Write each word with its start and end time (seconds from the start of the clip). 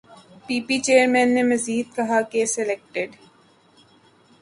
پی 0.45 0.57
P 0.65 0.75
chairman 0.85 1.27
نے 1.35 1.43
مزید 1.51 1.85
کہا 1.95 2.19
کہ 2.31 2.39
سلیکٹڈ 2.55 3.09